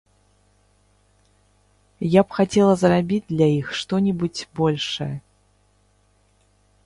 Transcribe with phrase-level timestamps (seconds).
[2.13, 5.13] Я б хацела зрабіць для іх што-небудзь большае.